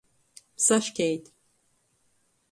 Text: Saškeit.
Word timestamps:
Saškeit. 0.65 1.23